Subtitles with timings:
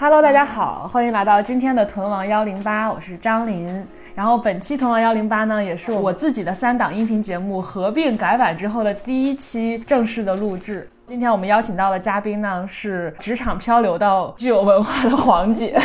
[0.00, 3.84] Hello，大家好，欢迎来到今天的屯王幺零八，我是张琳。
[4.14, 10.88] 然后本期屯王幺零八呢，也是我自己的三档音频节目合并改版之后的第一期正式的录制。
[11.04, 15.76] 今天我们邀请到的嘉宾呢，是职场漂流到具有文化的黄姐。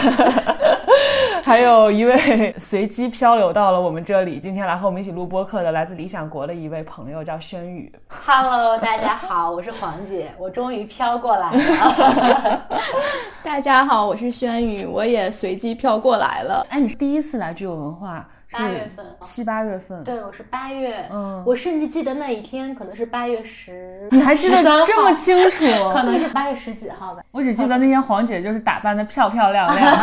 [1.45, 7.91] 还有一位随机漂流到了我们这里，今天来和我们一起录播客的，来自理想国的一位朋友叫轩宇。
[8.07, 12.65] Hello，大家好，我是黄姐， 我终于飘过来了。
[13.43, 16.65] 大家好，我是轩宇，我也随机飘过来了。
[16.69, 18.25] 哎，你是第一次来具有文化？
[18.53, 20.03] 八月份，七八月份。
[20.03, 21.05] 对，我是八月。
[21.11, 24.07] 嗯，我甚至记得那一天可能是八月十。
[24.11, 25.63] 你还记得这么清楚？
[25.93, 27.23] 可能是八月十几号吧。
[27.31, 29.95] 我只记得那天黄姐就是打扮的漂漂亮亮。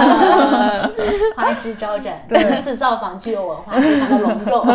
[1.36, 4.66] 花枝招展，第一次造访具有文化，非常的隆重。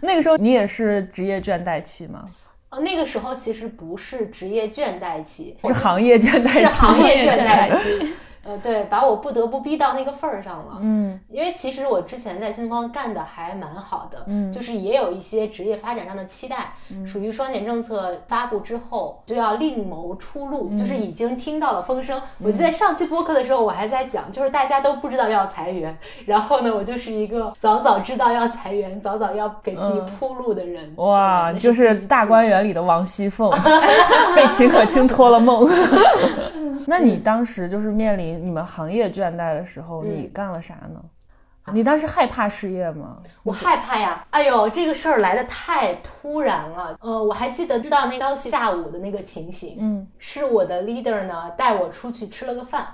[0.00, 2.24] 那个时候你也是职业倦怠期吗？
[2.70, 6.60] 呃，那个时候其实不是职业倦怠期，是行业倦怠期。
[6.60, 8.14] 是行业倦怠期。
[8.44, 10.78] 呃，对，把我不得不逼到那个份儿上了。
[10.80, 16.74] 嗯，因为其实我之前在新东方干的还蛮好的，嗯，就是也有一些职业发展上的期待，
[17.06, 22.20] 属于双减政策发布之后就要另谋出路，就是已经听到了风声。
[22.38, 30.92] 我记得上期播客的时候，我还在讲，就是大家都不知道要裁员，然后呢，我就是一个早早知道要裁员，早早要给自己铺路的人。
[30.96, 33.50] 哇，就是大观园里的王熙凤，
[34.36, 35.66] 被秦可卿托了梦。
[36.86, 38.44] 那你当时就是面临。
[38.44, 41.02] 你们行业倦怠的时候，你干了啥呢？
[41.72, 43.22] 你当时害怕失业吗？
[43.42, 44.26] 我害怕呀！
[44.28, 46.94] 哎呦，这个事儿来的太突然了。
[47.00, 49.78] 呃，我还记得知道那消息下午的那个情形。
[49.80, 52.86] 嗯，是我的 leader 呢带我出去吃了个饭。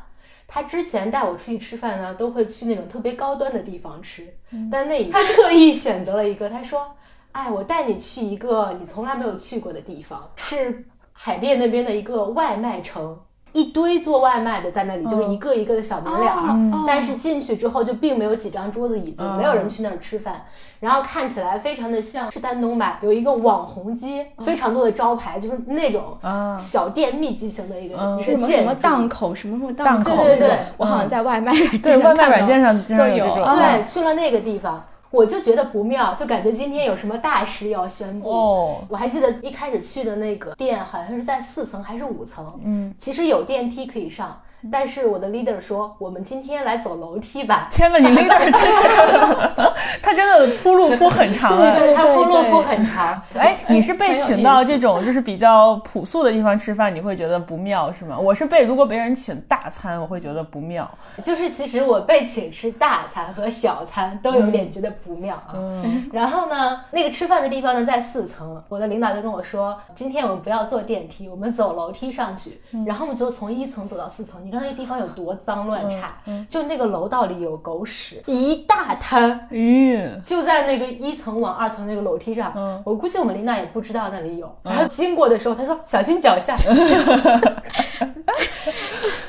[0.46, 4.32] 他之前带我出去吃饭呢，都会去那种特别高端的地方吃。
[4.70, 6.94] 但那一他特意选择了一个，他说
[7.32, 13.18] ：“哎，我带你去一个你从来没有去过的地方，是海淀那边的一个外卖城。”
[13.52, 20.44] 一堆做外卖的在那里，就是一个一个的小门脸儿，但是进去之后就并没有几张桌子椅子，没有人去那儿吃饭，
[20.78, 26.16] 然后看起来非常的像是丹东吧，有一个网红街，非常多的招牌，就是那种
[26.58, 34.84] 小店密集型的一个一个什么什么档口，什么什么档口，对对对，我好像在外卖软件对外卖软件上经常有这种，对，去了那个地方。
[35.10, 38.30] 我就觉得不妙，就感觉今天有什么大事要宣布。
[38.30, 42.58] 哦，我还记得一开始去的那个店，好像是在四层还是五层。
[42.64, 44.40] 嗯，其实有电梯可以上。
[44.70, 47.68] 但是我的 leader 说，我们今天来走楼梯吧。
[47.70, 53.22] 天呐，你 leader 真是， 他真的铺路铺很长啊，他铺路铺很长。
[53.34, 58.18] 哎，你是被请到这种就是比较朴素的地方吃饭，你会觉得不妙是吗？
[58.18, 60.90] 我是被如果别人请大餐，我会觉得不妙。
[61.24, 65.54] 就是其实我被请吃大餐和小餐都有点觉得不妙啊。
[65.54, 66.10] 嗯。
[66.12, 72.60] 然后呢，那个吃饭的地方呢在四层，我的领导就跟我说，今天我们不要坐电梯，我们走楼梯上去。
[72.86, 74.49] 然后我们就从一层走到四层。
[74.50, 76.16] 你知道那地方有多脏乱差？
[76.48, 82.52] 就那个楼道里有狗屎一大滩，嗯，就在那个一层往二层那个楼梯上。
[82.56, 84.52] 嗯，我估计我们琳娜也不知道那里有。
[84.64, 86.56] 然后经过的时候，她说小心脚下。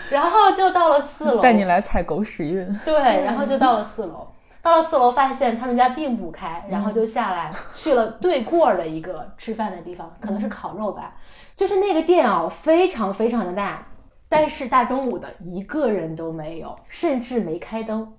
[0.10, 2.68] 然后就到了四楼，带你来踩狗屎运。
[2.84, 4.28] 对，然后就到了四楼，
[4.60, 11.14] 到了四楼发现他们家并不开，然后就下来去了对过的一个吃饭的地方，可能是烤肉吧。
[11.56, 13.86] 就是那个店哦，非常非常的大。
[14.32, 18.10] 但是大中午的一个人都没有，甚至没开灯。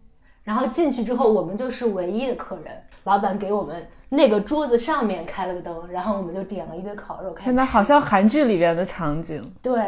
[0.45, 2.67] 然后进去之后，我们就是唯一的客人。
[3.05, 7.31] 老板给我们那个桌子上面开了个灯，然后我们就点了一堆烤肉。
[7.31, 9.43] 天呐，好像韩剧里边的场景。
[9.63, 9.83] 对。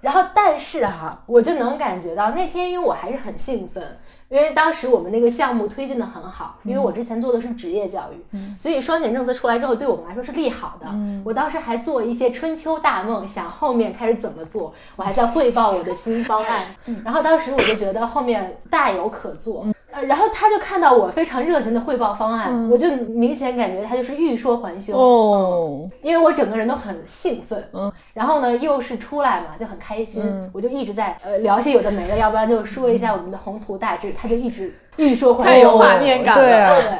[0.00, 3.96] 然后，但是哈，我就能感觉到那天，因为我还是很兴奋。
[4.28, 10.86] 因为当时我们那个项目推进的很好，因为我之前做的是职业教育，所以双减政策出来之后，对我们来说是利好的。
[11.24, 16.66] 我当时还做了一些春秋大梦，想后面开始怎么做，我还在汇报我的新方案。
[17.04, 19.66] 然后当时我就觉得后面大有可做。
[19.94, 36.98] 呃，然后他就看到我非常热情的汇报方案，我就明显感觉他就是欲说还休哦，因为我整个人都很兴奋，嗯，然后呢又是出来嘛，就很开心，我就一直在呃聊些有的没的，要不然就说一下我们的宏图大志，他就一直欲说还休，画面感，对啊，对，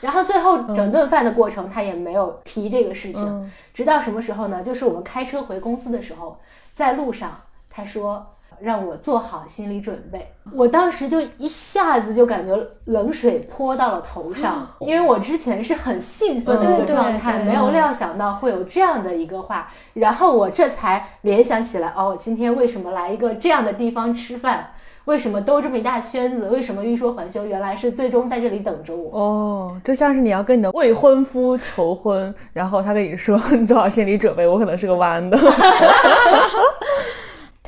[0.00, 4.62] 然后最后整顿饭的过程他也没有提这个事情，直到什么时候呢？
[4.62, 6.38] 就是我们开车回公司的时候，
[6.72, 7.38] 在路上
[7.68, 8.26] 他说。
[8.60, 24.72] 让我做好心理准备，我当时就一下子就感觉冷水泼到了头上，因为我之前是很兴奋的一个状态，没有料想到会有这样的一个话，然后我这才联想起来，哦，今天为什么来一个这样的地方吃饭？
[25.06, 26.50] 为什么兜这么一大圈子？
[26.50, 27.44] 为什么欲说还休？
[27.46, 29.18] 原来是最终在这里等着我。
[29.18, 35.38] 哦，就像是你要跟你的未婚夫求婚，然后他跟你说你做好心理准备，我可能是个弯的。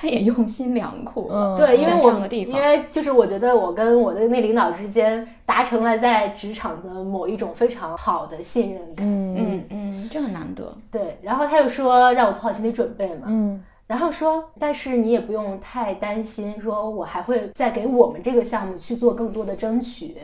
[0.02, 1.28] 他也用心良苦。
[1.30, 9.06] 嗯对，因为我样的地方因为就是我觉得我跟我的那领导之间达成了在职场的某一种非常好的信任感。
[9.06, 10.74] 嗯嗯嗯，这很难得。
[10.90, 13.26] 对，然后他又说让我做好心理准备嘛。
[13.26, 20.16] 嗯然后说，但是你也不用太担心，说我还会再给我们这个项目去做更多的争取，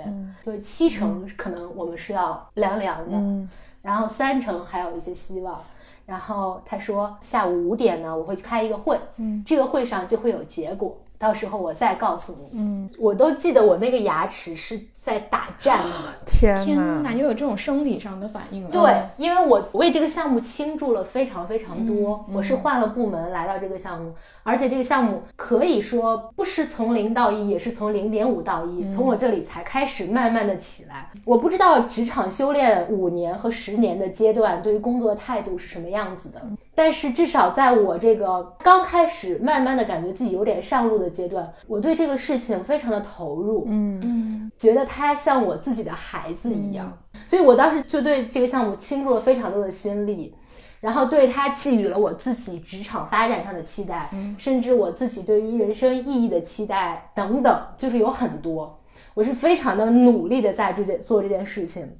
[0.42, 3.48] 就是七成可能我们是要凉凉的，嗯
[3.82, 5.62] 然后三成还有一些希望。
[6.08, 12.48] 然后他说下午五点呢，我会去开一个会，嗯，这个会上就会有结果，到时候我再告诉你。
[12.52, 15.92] 嗯，我都记得我那个牙齿是在打颤的。
[16.24, 17.12] 天天哪哪，！
[17.12, 18.70] 又有这种生理上的反应了。
[18.70, 31.10] 对，因为我为这个项目倾注了非常非常多，嗯我是换了部门来到这个项目，而且这个项目可以说不是从零到一，也是从零点五到一、从我这里才开始慢慢的起来。
[31.24, 36.46] 我不知道职场修炼五年和十年的阶段对于工作的态度是什么样子的，
[36.78, 46.96] 但是至少在我这个刚开始慢慢的感觉自己有点上路的阶段，我对这个事情非常的投入，嗯嗯，觉得他像我自己的孩子一样，
[47.26, 50.32] 所以我当时就对这个项目倾注了非常多的心力，
[50.78, 54.08] 然后对他寄予了我自己职场发展上的期待，
[54.38, 58.80] 甚至我自己对于人生意义的期待等等，就是有很多，
[59.14, 61.98] 我是非常的努力的在这件做这件事情，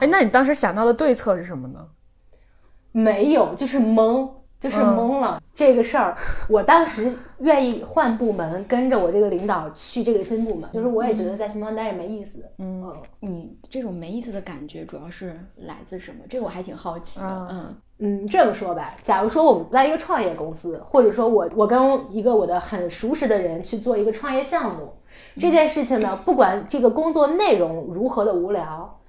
[0.00, 1.86] 哎，那你当时想到的对策是什么呢？
[2.96, 4.26] 没有，就是懵，
[4.58, 5.38] 就是懵了。
[5.54, 6.16] 这个事儿，
[6.48, 12.42] 我当时愿意换部门，跟着我这个领导去这个新部门，就是我也觉得在新方待着没意思。
[12.58, 12.90] 嗯
[13.20, 16.20] 你这种没意思的感觉主要是来自什么？
[16.28, 17.26] 这个我还挺好奇的。
[17.26, 24.92] 啊嗯嗯，这么说吧，假如说我们在一个创业公司，或者说我我跟一个我的很熟识的人去做一个创业项目，
[25.38, 29.00] 这件事情呢，不管这个工作内容如何的无聊，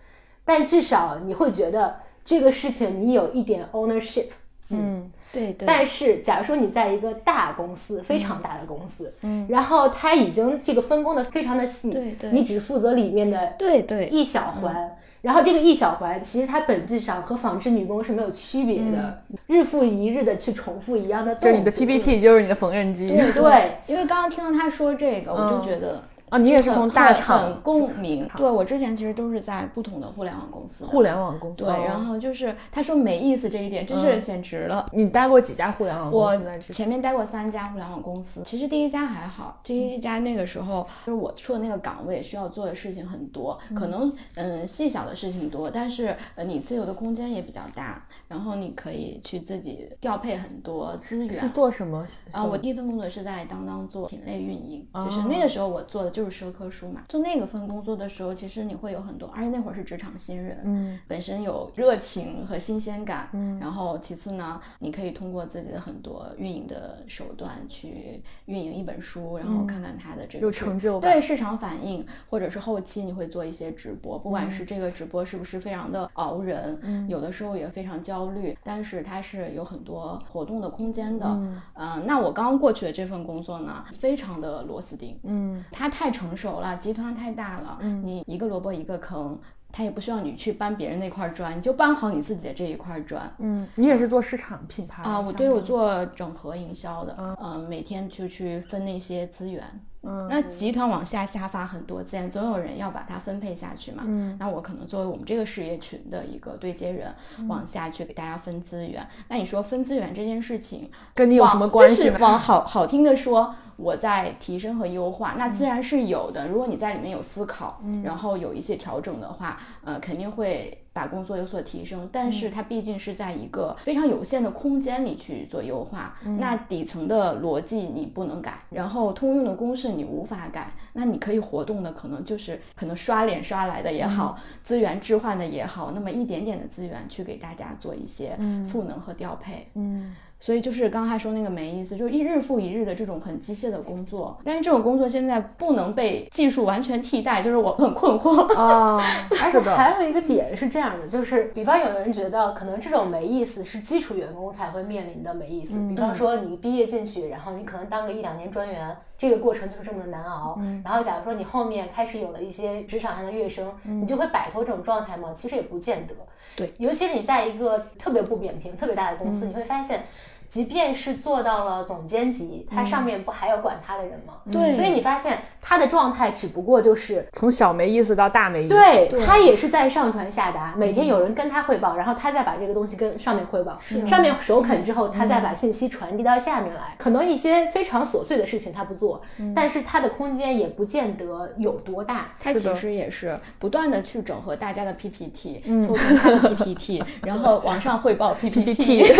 [0.45, 4.27] 但至少你会觉得这个事情你有一点 ownership。
[4.69, 5.09] 嗯。
[5.29, 5.65] 对对。
[5.65, 12.31] 但是，假如说你在一个大公司，非常大的公司，嗯，然后它已经这个分工的非常的细，对对。
[12.31, 14.07] 你只负责里面的对对。
[14.07, 23.09] 一小环，然后这个一小环其实它本质上和纺织女工是没有区别的，日复一日的去重复一样的就是你的 PPT 就是你的缝纫机。
[23.09, 28.27] 对对，因为刚刚听到他说这个，我就嗯觉得啊，你也是从大厂共鸣。
[28.35, 34.83] 对我之前其实都是在不同的互联网公司，互联网公司，对，哦然后就是他说没意思这一点，真是简直了。
[34.93, 36.87] 你待过几家互联网公司我前？
[36.87, 51.33] 面待过三家互联网公司，其实第一家还好，第一家那个时候就是我说的那个岗位需要做的事情很多，可能嗯细小的事情多，但是呃你自由的空间也比较大，然后你可以去自己调配很多资源。
[51.33, 52.05] 是做什么？
[52.31, 57.03] 啊，我第一份工作是在当当做品类运营，就是哦那个时候我做的就是社科书嘛。
[57.07, 71.11] 做那个份工作的时候，其实你会有很多，而且那会儿是职场新人，嗯，本身有热情和新鲜感，嗯，然后其次呢，你可以通过自己的很多运营的手段去运营一本书，然后看看它的这个有成就感。
[71.11, 81.27] 对市场反应，或者是后期你会做一些直播，不管是这个直播是不是非常的熬人，嗯，有的时候也非常焦虑，但是它是有很多活动的空间的，
[81.75, 89.37] 嗯、那我刚刚过去的这份工作呢，非常的螺丝钉，嗯，它太成熟了，集团太大了，嗯，你一个萝卜一个坑。
[89.69, 93.29] 他也不需要你去搬别人那块砖，你就搬好你自己的这一块砖。
[93.37, 99.61] 嗯，你也是做市场品牌啊，我对我做整合营销的，嗯、每天就去分那些资源。
[100.03, 104.03] 嗯，那集团往下下发很多资源，总有人要把它分配下去嘛。
[104.07, 107.13] 嗯，那我可能作为我们这个事业群的一个对接人，
[107.47, 109.05] 往下去给大家分资源。
[109.27, 116.47] 那你说分资源这件事情，跟你有什么关系往好好听的说，我在提升和优化，那自然是有的。
[116.47, 122.09] 如果你在里面有思考，然后有一些调整的话，呃，肯定会把工作有所提升。
[122.11, 138.35] 但是它毕竟是在一个非常有限的空间里去做优化，那底层的逻辑你不能改，然后通用的公式你无法改，那你可以活动的可能就是可能刷脸刷来的也好，资源置换的也好，那么一点点的资源去给大家做一些
[138.67, 139.67] 赋能和调配。
[139.75, 148.45] 嗯，所以就是刚才说那个没意思，就是一日复一日的这种很机械的工作，但是这种工作现在不能被技术完全替代，就是我很困惑。
[148.55, 149.01] 啊，
[149.31, 160.59] 而且是的，还有一个点是这样的，就是比方有的人觉得可能这种没意思是基础员工才会面临的没意思，比方说你毕业进去，然后你可能当个一两年专员，这个过程就是这么的难熬。
[160.83, 165.31] 然后假如说你后面开始有了一些职场上的跃升，你就会摆脱这种状态吗？
[165.33, 166.15] 其实也不见得。
[166.55, 170.03] 对，尤其是你在一个特别不扁平、特别大的公司，你会发现。
[170.47, 174.35] 即便是做到了总监级，他上面不还有管他的人吗？
[174.51, 174.73] 对。
[174.73, 177.27] 所以你发现他的状态只不过就是。
[177.33, 178.75] 从小没意思到大没意思。
[178.75, 186.95] 对他也是在上传下达，每天有人跟他汇报，然后他再把这个东西跟上面汇报，上面首肯之后，他再把信息传递到下面来。
[186.97, 189.21] 可能一些非常琐碎的事情他不做，
[189.55, 192.27] 但是他的空间也不见得有多大。
[192.39, 199.03] 他其实也是不断的去整合大家的 PPT，凑成他的 PPT， 然后往上汇报 PPT，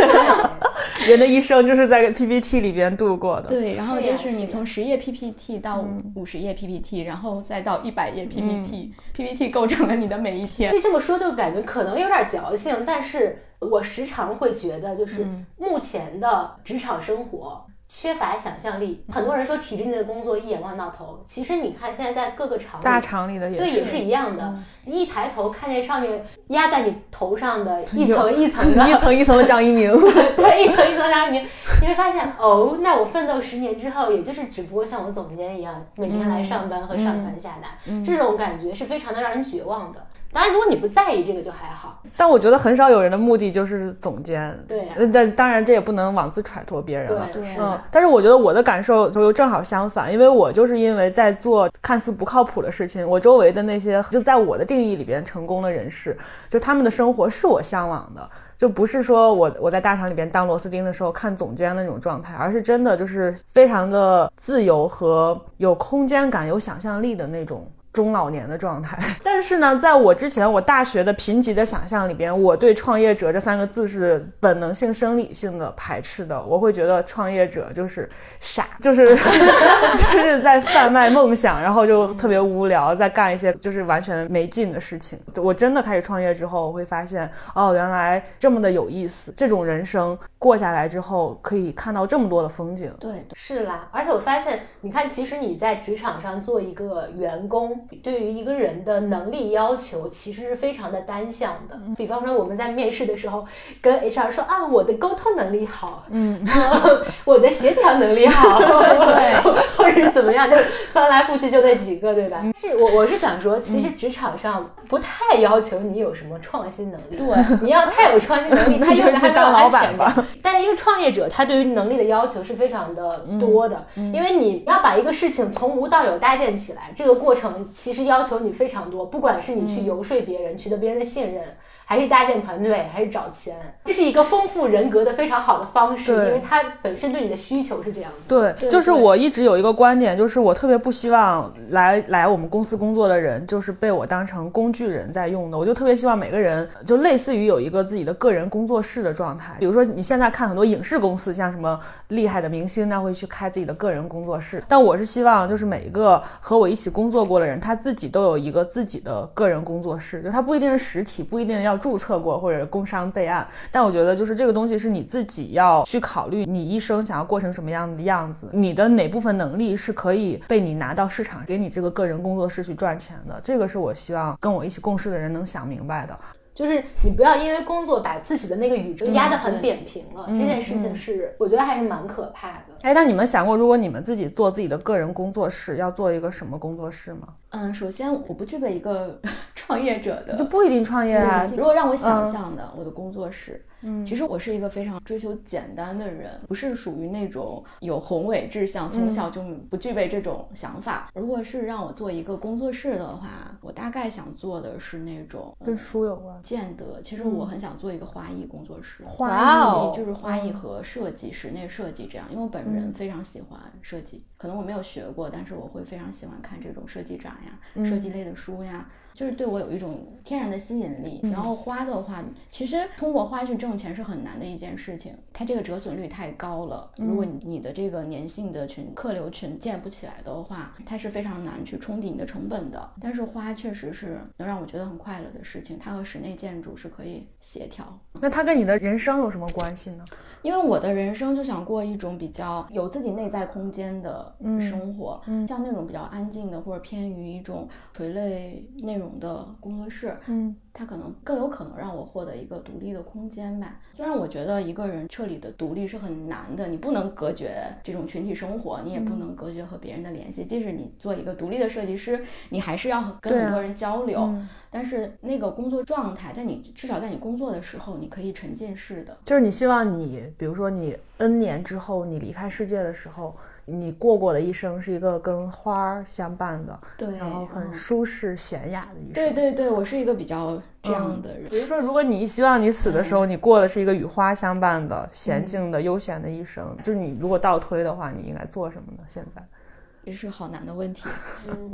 [1.17, 3.49] 人的一生就是在 PPT 里边度过的。
[3.49, 5.83] 对，然后就是你从十页 PPT 到
[6.15, 10.79] 五十页 PPT，然后再到一百页 PPT，PPT 构成了你的每一天所。
[10.79, 17.65] 以这么说就感觉可能有点矫情，但是我时常会觉得，就是目前的职场生活。
[17.87, 24.59] 缺乏想象力，很多人说体制内的工作一眼望到头，其实你看现在在各个厂大厂里的也对，是也是一样的。
[24.83, 29.89] 你一抬头看见上面压在你头上的一层一层的， 一层一层的张一鸣。
[30.35, 31.47] 对，一层一层的张一鸣，
[31.81, 37.69] 你会发现哦，那我奋斗十年之后，也就是只不过像我总监一样，每天来上班和上传下达，
[38.05, 40.05] 这种感觉是非常的让人绝望的。
[40.37, 41.99] 当然，如果你不在意这个就还好。
[42.15, 44.55] 但我觉得很少有人的目的就是总监。
[44.67, 47.27] 对呀呃但当然这也不能妄自揣度别人了。
[47.33, 56.15] 嗯的，但是我觉得我的感受就又正好相反，因为我就是因为在做看似不靠谱的事情，我周围的那些就在我的定义里边成功的人士，
[56.47, 58.29] 就他们的生活是我向往的。
[58.55, 68.95] 就不是说我我在大厂里边当螺丝钉的时候看总监的那种状态，而是真的就是非常的自由和有空间感、有想象力的那种中老年的状态。
[69.25, 76.39] 但是呢，在我之前，我大学的贫瘠的想象里边，我对创业者这三个字是本能性、生理性的排斥的。
[76.39, 78.07] 我会觉得创业者就是
[78.39, 79.15] 傻，就是
[79.97, 85.17] 就是在贩卖梦想，然后就特别无聊，在干一些就是完全没劲的事情。
[85.37, 89.33] 我真的开始创业之后，我会发现，哦，原来这么的有意思。
[89.35, 92.93] 这种人生过下来之后，可以看到这么多的风景。
[92.99, 101.79] 对，是啦，而且我发现，你看，其实你在职场上做一个员工，对于一个人的能力要求其实是非常的单向的。
[101.95, 103.45] 比方说，我们在面试的时候
[103.81, 106.39] 跟 HR 说啊，我的沟通能力好，嗯，
[107.25, 109.41] 我的协调能力好，对，
[109.77, 110.55] 或者是怎么样，就
[110.91, 112.43] 翻来覆去就那几个，对吧？
[112.59, 120.13] 是我我是想说，其实职场上不太要求你有什么创新能力，对，你要太有创新能力， 他就用的还没有是当老安全板吧。
[120.15, 120.27] 感。
[120.41, 131.43] 但是一个创业者，他对于能力的要求是非常的多的，因为你要把一个事情从无到有搭建起来，这个过程其实要求你非常多，不管是你去游说别人，取得别人的信任。
[131.89, 138.27] 还是搭建团队，还是找钱，这是一个丰富人格的非常好的方式，因为它本身对你的需求是这样子。
[138.27, 138.69] 对，对。
[138.69, 145.57] 就是我一直有一个观点，就是我特别不希望来来我们公司工作的人，就是被我当成工具巨人在用的。
[145.57, 149.55] 我就特别希望每个人就类似于有一个自己的个人工作室的状态。
[149.57, 151.79] 比如说你现在看很多影视公司，像什么
[152.09, 154.63] 厉害的明星，那会去开自己的个人工作室。
[154.67, 163.47] 但我是希望就是每一个和我一起工作过的人，他自己都有一个自己的个人工作室，就他不一定是实体，不一定要注册过或者工商备案。
[163.71, 173.39] 但我觉得就是这个东西是你自己要去考虑，你一生想要过成什么样的样子，你的哪部分能力是可以被你拿到市场，给你这个个人工作室去赚钱的。
[173.43, 176.19] 这个是我希望跟我一起共事的人能想明白的。
[176.53, 182.63] 就是你不要因为工作把自己的那个宇宙压得很扁平了，这件事情是我觉得还是蛮可怕的。
[182.81, 187.27] 哎，那你们想过，如果你们自己做自己的个人工作室，要做一个什么工作室吗？
[187.49, 189.21] 嗯，首先我不具备一个
[189.53, 201.09] 创业者的就不一定创业啊，如果让我想象的，我的工作室，嗯，其实我是一个非常追求简单的人，不是属于那种有宏伟志向，从小就不具备这种想法。
[201.13, 206.41] 如果是让我做一个工作室的话，我大概想做的是那种跟书有关。
[206.41, 212.27] 建德，其实我很想做一个花艺工作室，花哇哦就是花艺和设计、室内设计这样。
[212.31, 218.89] 因为我本人非常喜欢设计，可能我没有学过，但是我会非常喜欢看这种设计展呀、设计类的书呀。
[219.13, 226.91] 就是对我有一种天然的吸引力，然后花的话，其实通过花去挣钱是很难的一件事情，它这个折损率太高了。
[226.97, 232.87] 如果你你的这个粘性的群客流群建不起来的话，它是非常难去冲抵你的成本的。
[233.01, 237.97] 但是花确实是能让我觉得很快乐的事情，它和室内建筑是可以协调。
[238.21, 240.05] 那它跟你的人生有什么关系呢？
[240.43, 253.79] 因为我的人生就想过一种比较有自己内在空间的生活，像那种比较安静的或者偏于一种垂类内容容的工作室，嗯，它可能更有可能让我获得一个独立的空间吧。
[253.93, 260.45] 虽然我觉得一个人彻底的独立是很难的，你不能隔绝这种群体生活，你也不能隔绝和别人的联系。
[260.45, 264.33] 即使你做一个独立的设计师，你还是要跟很多人交流。
[264.69, 273.35] 但是那个工作状态，在你至少在你工作的时候，你可以沉浸式的，就是你希望你，比如说你 N 年之后你离开世界的时候，
[273.69, 279.13] 你过过的一生是一个跟花儿相伴的，对，然后很舒适娴雅的一生。
[279.13, 281.49] 对对对，我是一个比较这样的人。
[281.49, 289.03] 比如说，如果你希望你死的时候，你过的是一个与花相伴的娴静的悠闲的一生，就是你如果倒推的话，你应该做什么呢？
[289.05, 289.45] 现在，
[290.05, 291.03] 这是个好难的问题。
[291.47, 291.71] 嗯。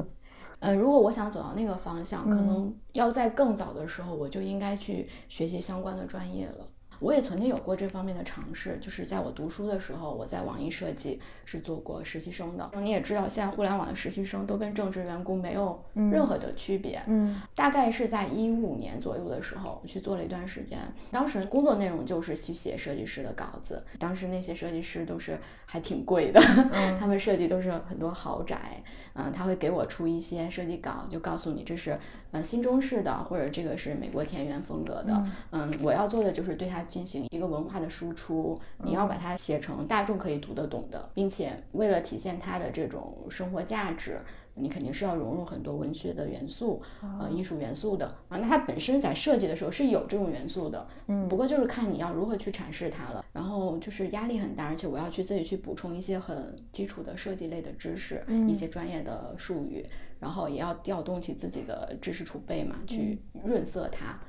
[0.60, 6.66] 呃，如果我想走到那个方向，可能要在更早的时候，我就应该去学习相关的专业了。
[7.04, 12.72] 我也曾经有过这方面的尝试，就是在我读书的时候，我在网易设计是做过实习生的。
[12.82, 17.02] 你也知道，现在互联网的实习生都跟正职员工没有任何的区别。
[17.08, 20.80] 嗯，大概是在一五年左右的时候去做了一段时间，
[21.12, 23.84] 当时工作内容就是去写设计师的稿子。
[24.00, 26.40] 当时那些设计师都是还挺贵的，
[26.98, 28.82] 他们设计都是很多豪宅。
[29.16, 31.96] 嗯，他会给我出一些设计稿，就告诉你这是
[32.32, 35.24] 嗯新中式的，或者这个是美国田园风格的。
[35.52, 44.20] 嗯，我要做的就是对它进行一个文化的输出，你要把它写成大众可以读得懂的，并且为了体现它的这种生活价值。
[44.56, 48.38] 你肯定是要融入很多文学的元素，呃，艺术元素的啊。
[48.38, 53.26] 那它本身在设计的时候是有这种元素的，嗯，不过就是看你要如何去阐释它了。
[53.34, 59.84] 然后就是压力很大，而且我要去自己去补充一些很基础的设计类的知识，一些专业的术语，
[60.20, 64.20] 然后也要调动起自己的知识储备嘛，去润色它。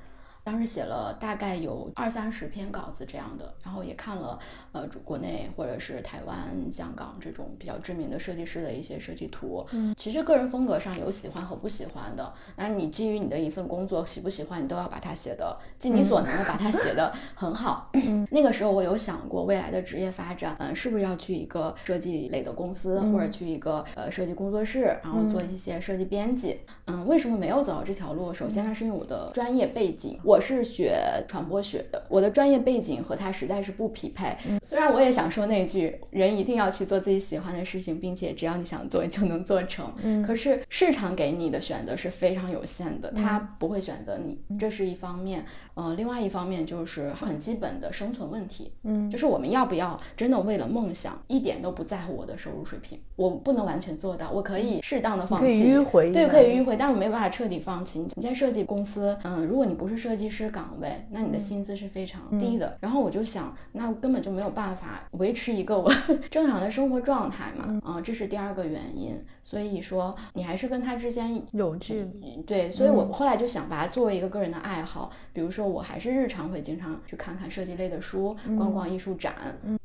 [0.44, 4.38] 当时写了大概有二三十篇稿子这样的，然后也看了
[4.72, 6.36] 呃国内或者是台湾、
[6.70, 9.66] 香港这种比较知名的设计师的一些设计图。
[9.72, 17.90] 嗯，其实个人风格上有喜欢和不喜欢的，那你基于你的一份工作喜不喜欢，你都要把它写的尽你所能的把它写的很好。
[18.30, 26.60] 那个时候我有想过未来的职业发展，嗯，是不是要去一个设计类的公司，或者去一个呃设计工作室，然后做一些设计编辑。
[26.84, 28.34] 嗯，为什么没有走到这条路？
[28.34, 30.33] 首先呢，是因为我的专业背景，我。
[30.34, 30.98] 我是学
[31.28, 34.36] 传播学的，我的专业背景和他实在是不匹配。
[34.64, 45.44] 虽然我也想说那句“人一定要去做自己喜欢的事情，并且只要你想做，你就能做成”，嗯，可是市场给你的选择是非常有限的，他不会选择你，这是一方面。
[45.74, 52.98] 呃，另外一方面就是很基本的生存问题，嗯，就是我们要不要真的为了梦想，一点都不在乎我的收入水平？
[53.14, 58.06] 我不能完全做到，我可以适当的放弃，可以迂回，对，可以迂回，但我没办法彻底放弃。
[58.14, 60.23] 你在设计公司，嗯，如果你不是设计。
[60.24, 62.78] 技师岗位，那你的薪资是非常低的。
[62.80, 65.92] 然后我就想，那根本就没有办法维持一个我
[66.32, 67.78] 正常的生活状态嘛。
[67.84, 69.22] 嗯，这是第二个原因。
[69.42, 72.42] 所以说，你还是跟他之间有距离。
[72.46, 75.12] 对，所以我后来就想把它作为一个个人的爱好。
[75.34, 79.34] 比如说，我还是日常会经常去看看设计类的书，逛逛艺术展。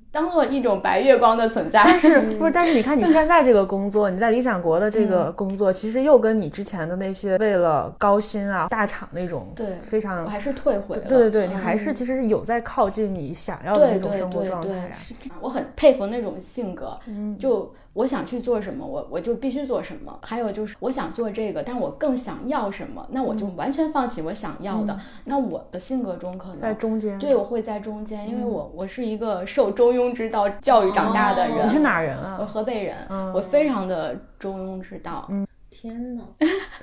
[0.10, 0.12] 嗯。
[0.12, 2.52] 当做一种白月光的存在，但是 不是？
[2.52, 11.04] 但是你看你现在这个工作，你在理想国的这个工作，其实又跟你之前的那些为了高薪啊、大厂那种对非常，我还是退回了。
[11.08, 14.95] 对对对，你还是其实有在靠近你想要的那种生活状态呀。
[15.39, 17.00] 我很佩服那种性格，
[17.39, 17.72] 就。
[18.00, 20.18] 我想去做什么，我我就必须做什么。
[20.22, 24.98] 还有就是，我想做这个，但我更想要什么，那我就完全放弃我想要的。
[25.26, 31.66] 那我的性格中可能在中间，对我会在中间，因为我我是一个受中庸之道教育长大的人。
[31.66, 32.38] 你是哪人啊？
[32.40, 32.96] 我河北人，
[33.34, 35.28] 我非常的中庸之道。
[35.72, 36.24] 天哪！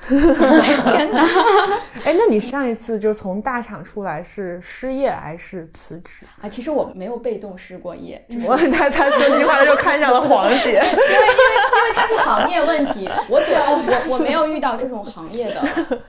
[0.09, 1.22] 天哪！
[2.05, 6.49] 哎，那你上一次就从大厂出来是失业还是辞职啊？
[6.49, 8.25] 其实我没有被动失过业。
[8.46, 13.11] 我他他说这句话他就看上了黄姐， 因为因为因为他是行业问题。
[13.29, 15.62] 我主要我我没有遇到这种行业的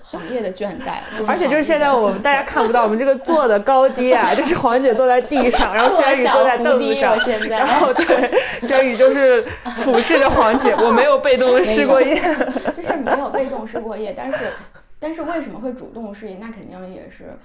[0.04, 7.18] 行业的倦怠，而且就是现在我们大家看不到我们这个坐的高低啊，就是黄姐坐在地上，然后轩宇坐在凳子上，
[7.50, 9.44] 然后对轩宇就是
[9.78, 10.74] 俯视着黄姐。
[10.78, 12.22] 我没有被动的失过业。
[12.82, 14.52] 就是没有被动式过夜，但是，
[15.00, 16.38] 但是为什么会主动失业？
[16.40, 17.36] 那肯定也是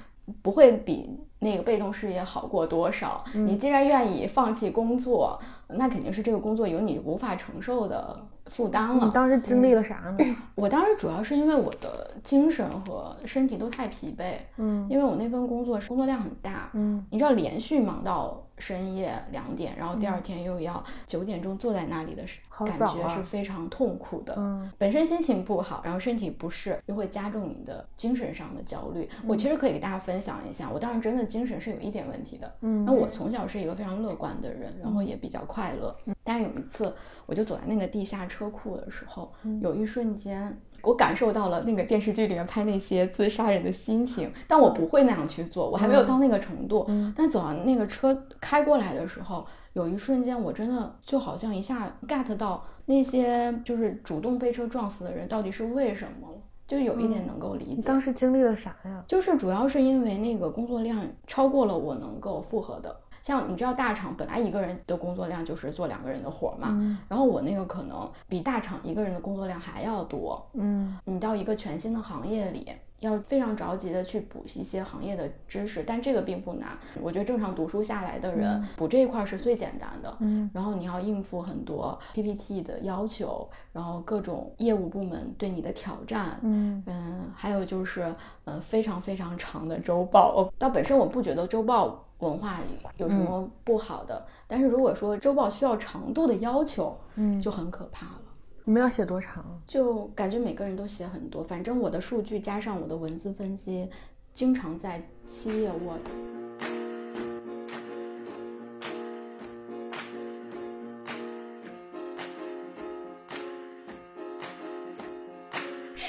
[0.43, 3.25] 不会比那个被动失业好过多少。
[3.33, 9.05] 你既然愿意放弃工作，那肯定是这个工作有你无法承受的负担了。
[9.05, 10.37] 你当时经历了啥呢？
[10.55, 14.35] 我当时主要是因为我的精神和身体都太疲惫。
[14.59, 16.71] 嗯，因为我那份工作工作量很大。
[16.75, 18.43] 嗯，你知道连续忙到。
[18.63, 22.23] 深夜两点，然后第二天又要九点钟坐在那里的
[22.65, 24.35] 感觉是非常痛苦的。
[24.39, 29.09] 嗯，本身心情不好，然后身体不适，又会加重你的精神上的焦虑。
[29.27, 32.55] 我其实可以给大家分享一下，我当时真的精神是有一点问题的。
[32.61, 35.97] 嗯，那我从小是一个非常乐观的人，然后也比较快乐。
[36.23, 36.95] 但是有一次，
[37.27, 40.57] 我就走在那个地下车库的时候，有一瞬间。
[40.83, 46.87] 我感受到了那个电视剧里面拍那些自杀人的心情，但我不会那样去做，我还没有到那个程度。
[47.17, 57.75] 但走到那个车开过来的时候，有一瞬间我真的就好像一下 get 到那些就是主动被车撞死的人到底是为什么了，就有一点能够理解。
[57.77, 59.05] 你当时经历了啥呀？
[59.07, 62.95] 就是主要是因为那个工作量超过了我能够负荷的。
[63.23, 70.45] 像你知道大厂本来一个人的工作量就是做两个人的活嘛，然后我那个可能比大厂一个人的工作量还要多。
[70.55, 76.77] 嗯，你到一个全新的行业里，要非常着急的去补一些行业的知识，但这个并不难。
[77.01, 80.17] 我觉得正常读书下来的人补这一块是最简单的。
[80.21, 86.39] 嗯，然后你要应付很多 PPT 的要求，然后各种业务部门对你的挑战。
[86.43, 88.13] 嗯嗯，还有就是
[88.45, 90.51] 呃非常非常长的周报。
[90.59, 92.05] 到本身我不觉得周报。
[92.23, 92.61] 文化
[92.99, 94.25] 有什么不好的？
[94.47, 98.23] 但是如果说周报需要长度的要求，嗯，就很可怕了。
[98.65, 99.45] 你们要写多长？
[99.67, 103.91] 就感觉每个人都写很多，反正我的数据加上我的文字分析，
[104.33, 106.42] 经常在七页 Word。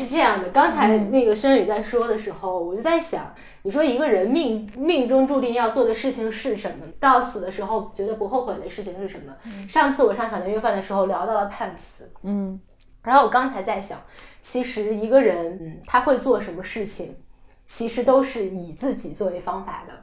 [0.03, 6.85] 是这样的，刚才那个轩宇在说的时候，我就在想，你说一个人命命中注定要做的事情是什么？
[6.99, 9.33] 到死的时候觉得不后悔的事情是什么？
[9.67, 12.59] 上次我上小年夜饭的时候聊到了判词，嗯，
[13.03, 13.97] 然后我刚才在想，
[14.41, 17.15] 其实一个人嗯他会做什么事情，
[17.65, 19.93] 其实都是以自己作为方法的。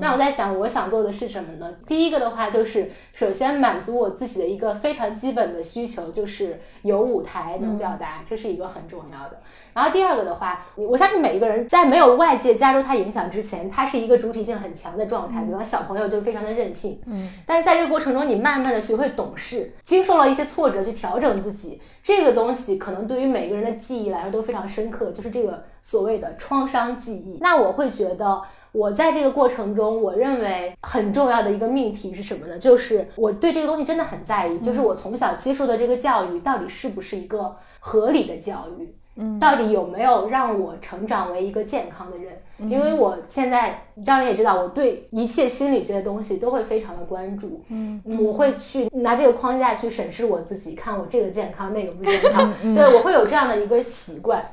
[0.00, 1.74] 那我在想，我想做的是什么呢？
[1.86, 9.40] 第一个的话，就是首先满足我自己的一个非常基本的需求，就是有舞台能表达，这是一个很重要的。
[9.72, 15.42] 然后第二个的话，我相信每一个人在没有外界加入他影响之前，他是一个主体性很强的状态。
[15.42, 27.38] 比方小朋友就是非常的任性，嗯，但是在这个过程中，你慢慢的学会懂事，经受了一些挫折去调整自己，这个东西可能对于每个人的记忆来说都非常深刻，就是这个所谓的创伤记忆。
[27.40, 28.42] 那我会觉得。
[28.74, 32.58] 我在这个过程中，我认为很重要的一个命题是什么呢？
[32.58, 38.92] 就是我对这个东西真的很在意，就是我从小接受的这个教育到底是不是一个合理的教育？
[39.16, 42.32] 嗯，到底有没有让我成长为一个健康的人？
[42.68, 47.62] 因为我现在，当然也知道，我对一切心理学的东西都会非常的关注。
[47.68, 52.52] 嗯，我会去拿这个框架去审视我自己，看我这个健康，那个不健康。
[52.74, 54.44] 对我会有这样的一个习惯。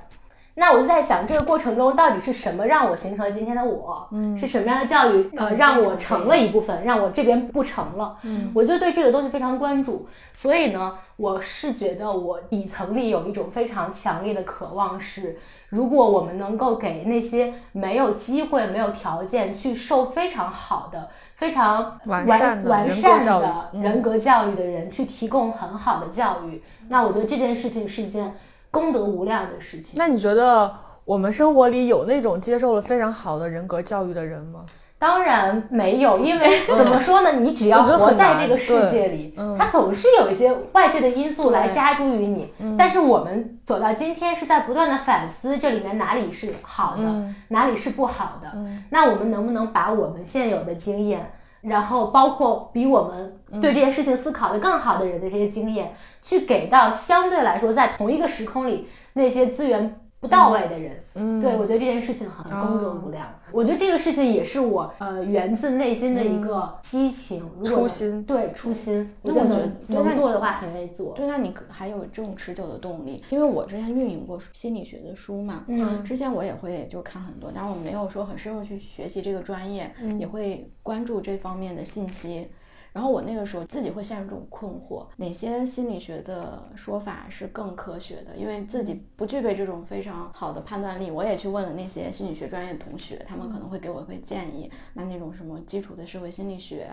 [0.61, 4.07] 那我就在想，这个过程中到底是什么让我形成了今天的我？
[4.11, 8.15] 嗯，是什么样的教育呃让我成了一部分，让我这边不成了？
[8.21, 10.07] 嗯，我就对这个东西非常关注。
[10.31, 28.35] 所以呢，我是觉得我底层里有一种非常强烈的渴望，是如果我们能够给那些没有机会、没有条件去受非常好的、非常完善完善的人格教育的人去提供很好的教育，那我觉得这件事情是一件。
[28.71, 29.95] 功德无量的事情。
[29.97, 30.73] 那你觉得
[31.05, 34.65] 我们生活里有那种接受了非常好的人格教育的人吗？
[34.97, 37.31] 当然没有，因为怎么说呢？
[37.33, 42.53] 你只要活在这个世界里，它总是有一些外界的因素来加诸于你。
[42.77, 47.01] 但是我们走到今天，是在不断的反思这里面哪里是好的，
[47.47, 48.55] 哪里是不好的。
[48.91, 51.33] 那我们能不能把我们现有的经验？
[51.61, 61.03] 然后包括比我们对这件事情思考的更好的人的这些经验，去给到相对来说在同一个时空里那些资源不到位的人。
[61.15, 63.27] 嗯，对我觉得这件事情很功德无量。
[63.51, 68.23] 我觉得这个事情也是我呃源自内心的一个激情、初心。
[68.23, 71.13] 对初心，我觉得能做的话很愿意做。
[71.15, 73.21] 对，那你还有这种持久的动力？
[73.29, 82.47] 因为我之前运营过心理学的书嘛，嗯，之前我也会就看很多，但是我没有说很深入去学习这个专业，也会关注这方面的信息。
[82.93, 88.35] 然后我那个时候自己会陷入这种困惑，哪些心理学的说法是更科学的？
[88.35, 94.69] 因为自己不具备这种非常好的判断力，我也去问了那些心理学专业的同学，他们可能会给我一个建议。
[94.93, 96.89] 那那种什么基础的社会心理学，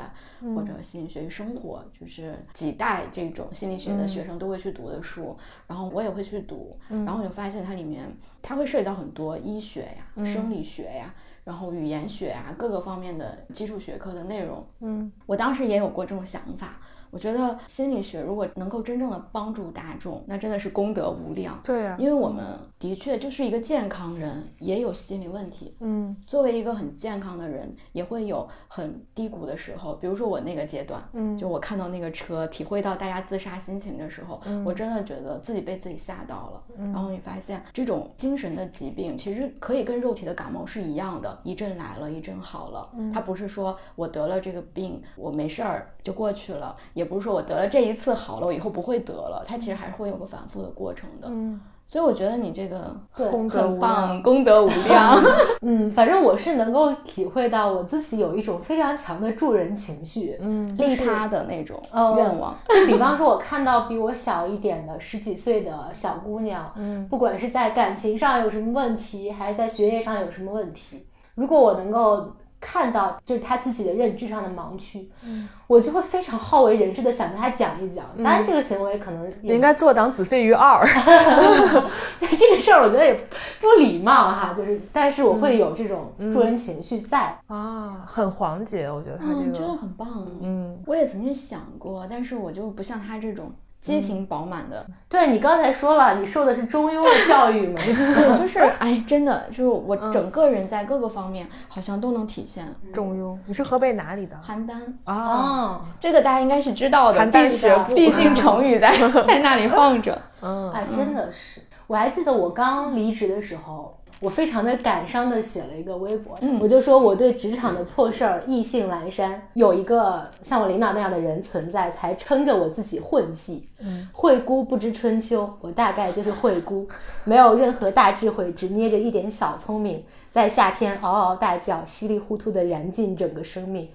[0.54, 8.04] 或者心理学与生活，就是几代这种心理学的学生都会去读的书，然后我也会去读，然后我就发现它里面
[8.40, 11.12] 它会涉及到很多医学呀、生理学呀。
[11.48, 16.72] 然后语言学啊，各个方面的基础学科的内容，嗯，我当时也有过这种想法。
[17.10, 21.58] 我觉得心理学如果能够真正的帮助大众，那真的是功德无量。
[21.64, 22.44] 对呀，因为我们
[22.78, 25.74] 的确就是一个健康人，也有心理问题。
[25.80, 29.94] 嗯，作为一个很健康的人，也会有很低谷的时候。
[29.94, 36.62] 比如说我那个阶段，嗯，就我看到那个车，体会到大家自杀心情的时候，我真的觉得自己被自己吓到了。
[36.76, 42.88] 然后你发现这种精神的疾病，其实可以跟肉体的感冒是一样的，一阵来了，一阵好了。
[42.96, 46.76] 嗯它不是说我得了这个病，我没事儿就过去了。
[46.98, 51.28] 也不是说我得了这一次好了，我以后不会得了，它其实还是会有个反复的过程的。
[51.30, 55.16] 嗯，所以我觉得你这个对功德棒，功德无量。
[55.62, 60.36] 嗯，反正我是能够体会到我自己有一种非常强的助人情绪。
[60.40, 62.52] 嗯，利他的那种哦愿望。
[62.68, 71.06] 就比方说，我 看到比我小一点的十几岁的小姑娘，嗯，不管是在感情上有什么问题，还是在学业上有什么问题，
[71.36, 78.04] 如果我能够看到就是他自己的认知上的盲区，嗯，我就会非常好为人师的想跟他讲一讲。
[78.16, 80.84] 当然，这个行为可能也你应该坐等子非鱼二。
[82.18, 83.14] 对这个事儿，我觉得也
[83.60, 87.38] 不礼貌哈，就是，但是我会有这种助人情绪在。
[87.46, 90.26] 啊，很缓解，我觉得他这嗯，真的，很棒。
[90.40, 97.80] 嗯，我也曾经想过，但是我就不像他这种激情饱满的，对你刚才说了，你受的是中庸的教育嘛？
[97.80, 102.66] 我 就是哎，真的就是我整个人在各个方面好像都能体现。
[102.92, 103.38] 中庸。
[103.46, 104.36] 你是河北哪里的？
[104.46, 108.92] 邯郸，啊，哦，这个大家应该是知道的，邯郸但是学步毕竟成语在
[109.26, 110.20] 在那里放着。
[110.42, 113.97] 嗯，哎，真的是，我还记得我刚离职的时候。
[114.20, 123.68] 我非常的感伤的写了一个微博，我就说我对职场的破事儿意兴阑珊，有一个像我领导那样的人存在，才撑着我自己混迹。
[123.80, 126.88] 嗯，惠姑不知春秋，我大概就是惠姑，
[127.22, 133.88] 没有任何大智慧，只捏着一点小聪明，在夏天嗷嗷大叫，稀里糊涂的燃尽整个生命。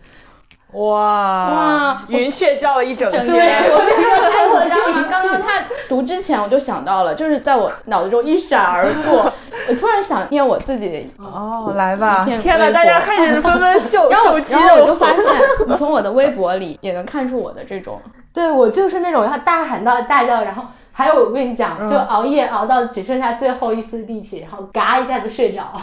[0.73, 3.63] 哇哇云雀叫了一整整天。
[3.71, 5.07] 我就说，哎，我知道吗？
[5.09, 9.31] 刚刚他读之前我就想到了，就是在我脑子中一闪而过。
[9.69, 12.25] 我突然想念我自己的哦，来吧！
[12.25, 14.95] 天呐，大家开始纷纷秀 然后秀肌然后我就。
[14.95, 15.23] 发现，
[15.67, 18.01] 你从我的微博里也能看出我的这种，
[18.33, 20.63] 对我就是那种要大喊到大叫，然后
[20.95, 25.73] 还有我跟你讲，就熬夜熬到只剩下最后一丝力气，然后嘎一下子睡着。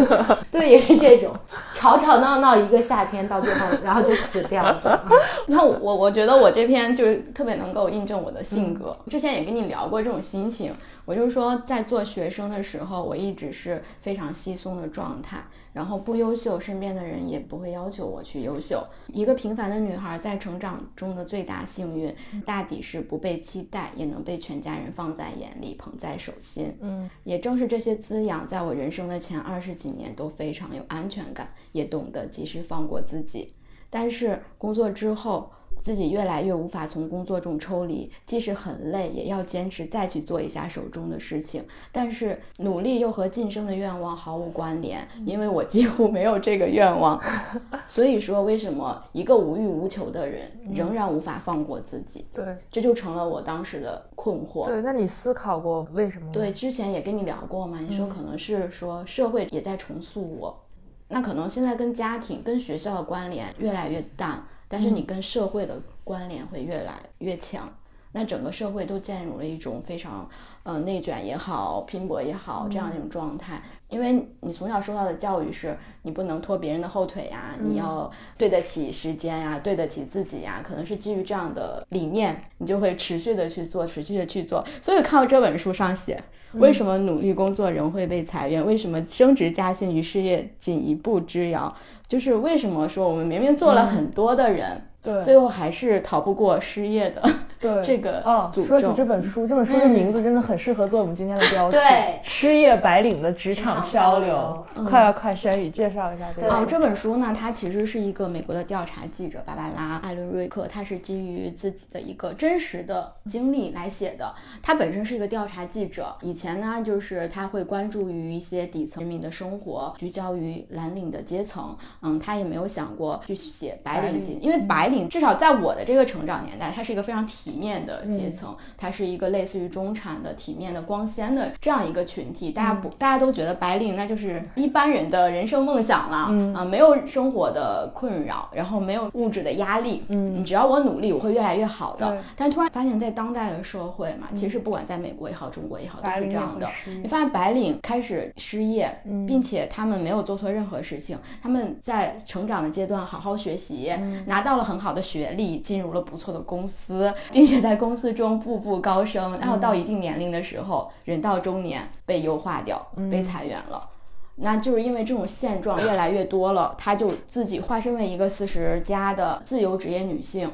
[0.52, 1.34] 对，也是这种
[1.74, 5.08] 吵吵闹闹一个夏天，到最后然后就死掉了。
[5.48, 8.94] 然后我我觉得我这篇就是特别能够印证我的性格。
[9.08, 10.74] 之前也跟你聊过这种心情，
[11.06, 15.38] 我就是说在做学生的时候，我一直是非常稀松的状态，
[15.72, 18.84] 然后不优秀，身边的人也不会要求我去优秀。
[19.08, 26.76] 一个平凡的女孩在成长中的最大幸运，大抵是不被期待，也能被全家人放在眼里，捧在手心。
[26.80, 33.54] 嗯，也正是这些滋养，在我人生的前二十几年都非常有安全感，也懂得及时放过自己。
[33.90, 41.64] 但是工作之后，自己越来越无法从工作中抽离，即使很累，也要坚持再去做一下手中的事情。
[41.90, 47.20] 但是努力又和晋升的愿望毫无关联，因为我几乎没有这个愿望。
[47.86, 52.26] 所以说，为什么一个无欲无求的人仍然无法放过自己？
[52.32, 54.66] 对这就成了我当时的困惑。
[54.66, 56.32] 对，那你思考过为什么？
[56.32, 60.64] 对，之前也跟你聊过嘛，你说可能是说社会也在重塑我，
[61.08, 67.68] 那可能现在跟家庭、跟学校的关联越来越淡，但是你跟社会的关联会越来越强。
[68.10, 70.26] 那整个社会都进入了一种非常
[70.62, 84.66] 呃内卷也好、拼搏也好这样的一种状态，因为你从小受到的教育是你不能拖别人的后腿呀，你要对得起时间呀，对得起自己呀，可能是基于这样的理念，你就会持续的去做，持续的去做。
[84.80, 86.18] 所以看到这本书上写，
[86.52, 88.64] 为什么努力工作仍会被裁员？
[88.64, 91.74] 为什么升职加薪与事业仅一步之遥？
[92.06, 97.22] 就是为什么说我们明明做了很多的人，对最后还是逃不过失业的
[97.60, 101.76] 对这个哦，说起这本书，这本书的名字真的很适合做我们今天的标题。
[101.76, 104.66] 对失业白领的职场漂流。
[104.74, 114.32] 快快快，轩宇介绍一下这个对哦，这本书呢，它其实是一个美国的调查记者芭芭拉·艾伦瑞克，他是基于自己的一个真实的经历来写的。
[114.62, 121.76] 他本身是一个调查记者，以前呢，就是他会关注于一些底层人民的生活，聚焦于蓝领的阶层。
[122.02, 132.50] 嗯，他也没有想过去写白领阶，因为白领至少在我的这个成长年代，它是一个非常体面的阶层，它是一个类似于中产的、体面的、光鲜的这样一个群体。
[132.50, 136.48] 大家不，大家都觉得白领那就是一般人的人生梦想了，嗯。
[136.54, 142.18] 啊，没有生活的困扰，然后没有物质的压力，嗯，只要我努力，我会越来越好的。
[142.36, 146.66] 但突然发现，在当代的社会嘛，其实不管在美国也好，中国也好，都是这样的。
[147.02, 148.90] 你发现白领开始失业，
[149.26, 153.92] 并且他们没有做错任何事情，他们在成长的阶段好好学习，
[154.26, 163.88] 拿到了很好的学历，进入了不错的公司，并且在公司中步步高升，然后到一定年龄的时候，人到中年被优化掉，被裁员了。
[164.34, 170.50] 那就是因为这种现状越来越多了，她就自己化身为一个四十加的自由职业女性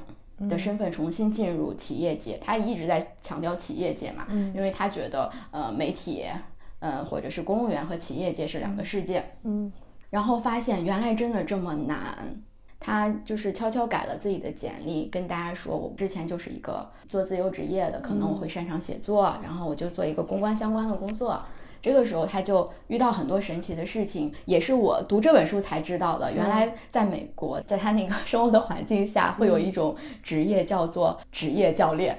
[0.46, 2.36] 的身份重新进入企业界。
[2.36, 6.24] 她一直在强调企业界嘛，因为她觉得呃媒体，
[6.80, 9.24] 呃或者是公务员和企业界是两个世界。
[9.44, 9.72] 嗯，
[10.10, 12.42] 然后发现原来真的这么难。
[12.86, 21.40] 他就是悄悄改了自己的简历，跟大家说，我之前就是一个做自由职业的，可能我会擅长写作，然后我就做一个公关相关的工作。
[21.80, 26.30] 这个时候他就遇到很多神奇的事情，也是我读这本书才知道的。
[26.30, 32.14] 原来在美国，在他那个 生活的环境下，会有一种职业叫做职业教练。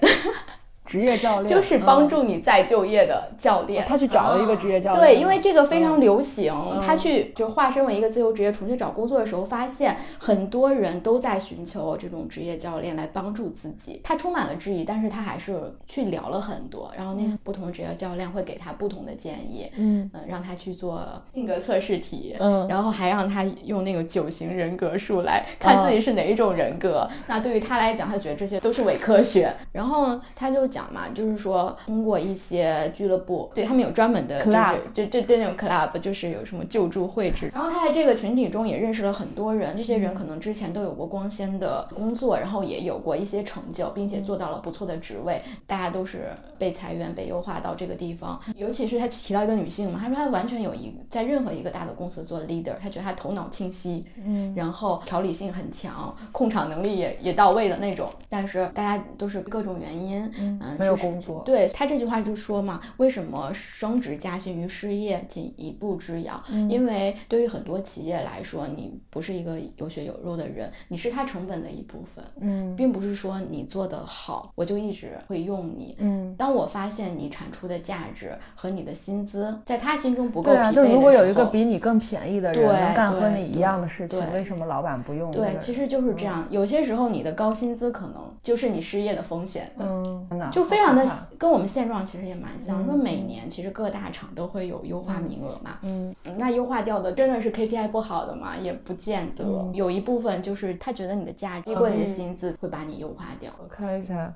[0.85, 3.83] 职业教练就是帮助你再就业的教练。
[3.87, 6.53] 他去找了一个职业教练，对，因为这个非常流行。
[6.85, 13.99] 他去就化身为一个自由职业，重新找工作的时候，发现很多人都在寻求这种职业教练来帮助自己。
[14.03, 16.91] 他充满了质疑，但是他还是去聊了很多。
[16.95, 27.09] 然后那不同职业教练会给他不同的建议，嗯嗯，让他去做性格测试题，嗯，然后还让他用那个九型人格术来看自己是哪一种人格。
[27.25, 29.51] 那对于他来讲，他觉得这些都是伪科学。
[29.71, 30.69] 然后他就。
[30.75, 37.49] 讲嘛，就是说通过一些俱乐部，对他们有专门的 club，就对对那种 club，就是有什么救助会制。
[37.53, 45.41] 然后他在这个群体中也认识了很多人，这些人可能之前都有过光鲜的工作，然后也有过一些成就，并且做到了不错的职位。
[45.65, 46.27] 大家都是
[46.59, 48.37] 被裁员、被优化到这个地方。
[48.57, 58.09] 尤其是他提到一个女性嘛，他说他完全有一在任何一个大的公司做 leader，他觉得他头脑清晰，嗯，然后条理性很强，控场能力也也到位的那种。
[58.27, 60.59] 但是大家都是各种原因，嗯。
[60.77, 66.41] 没有工作，对他这句话就说嘛，为什么升职加薪与失业仅一步之遥？
[66.69, 72.23] 因为对于很多企业来说，你不是一个有血有肉的人，你是他成本的一部分。
[72.39, 75.95] 嗯，并不是说你做得好，我就一直会用你。
[75.99, 85.31] 嗯，当我发现你产出的价值和你的薪资在他心中不够匹配的时候，就如果有一个比你更便宜的人能干和你一样的事情，为什么老板不用？
[85.31, 86.45] 对，其实就是这样。
[86.49, 89.71] 有些时候你的高薪资可能就是你失业的风险。
[89.77, 90.49] 嗯，真的。
[90.55, 91.05] 就非常的
[91.37, 103.51] 跟我们现状其实也蛮像，说每年其实各大厂都会有优化名额嘛，嗯，那优化掉的真的是 KPI 不好的嘛，也不见得，有一部分就是他觉得你的价值低过你的薪资，会把你优化掉。
[103.61, 104.33] 我看一下，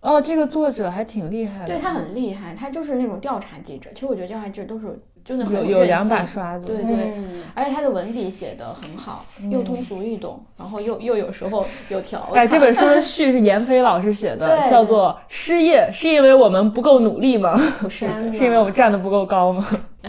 [0.00, 3.88] 哦，这个作者还挺厉害的，对他很厉害，他就是那种调查记者。
[3.94, 4.98] 其实我觉得调查记者都是。
[5.26, 7.14] 有有两把刷子，对对，
[7.54, 12.28] 而且他的文笔写的很好，又通俗易懂，然后又又有时候有条。
[12.34, 17.58] 哎，这本书的序是闫飞老师写的，叫做《失业是因为我们不够努力吗？
[17.80, 18.06] 不是，
[18.36, 19.66] 是因为我们站的不够高吗？